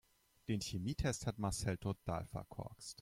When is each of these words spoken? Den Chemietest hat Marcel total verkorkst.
Den 0.47 0.61
Chemietest 0.61 1.27
hat 1.27 1.37
Marcel 1.37 1.77
total 1.77 2.25
verkorkst. 2.25 2.99